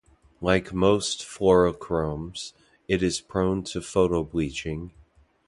Like 0.41 0.73
most 0.73 1.19
fluorochromes, 1.19 2.53
it 2.87 3.03
is 3.03 3.21
prone 3.21 3.63
to 3.65 3.81
photobleaching. 3.81 4.89